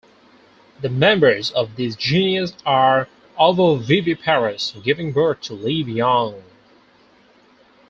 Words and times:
The 0.81 0.89
members 0.89 1.51
of 1.51 1.75
this 1.75 1.95
genus 1.95 2.53
are 2.65 3.07
ovoviviparous, 3.39 4.73
giving 4.81 5.11
birth 5.11 5.41
to 5.41 5.53
live 5.53 5.87
young. 5.87 6.41